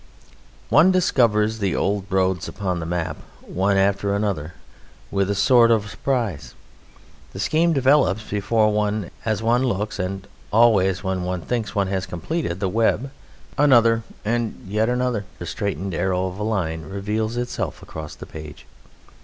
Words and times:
One 0.69 0.91
discovers 0.91 1.59
the 1.59 1.75
old 1.75 2.05
roads 2.09 2.47
upon 2.47 2.79
the 2.79 2.87
map, 2.87 3.17
one 3.41 3.77
after 3.77 4.17
the 4.19 4.27
other, 4.27 4.55
with 5.11 5.29
a 5.29 5.35
sort 5.35 5.69
of 5.69 5.91
surprise. 5.91 6.55
The 7.33 7.39
scheme 7.39 7.71
develops 7.71 8.23
before 8.27 8.73
one 8.73 9.11
as 9.25 9.43
one 9.43 9.63
looks, 9.63 9.99
and 9.99 10.27
always 10.51 11.03
when 11.03 11.21
one 11.21 11.41
thinks 11.43 11.75
one 11.75 11.85
has 11.89 12.07
completed 12.07 12.59
the 12.59 12.67
web 12.67 13.11
another 13.59 14.01
and 14.25 14.65
yet 14.67 14.89
another 14.89 15.23
straight 15.43 15.77
arrow 15.93 16.25
of 16.25 16.39
a 16.39 16.43
line 16.43 16.81
reveals 16.81 17.37
itself 17.37 17.83
across 17.83 18.15
the 18.15 18.25
page. 18.25 18.65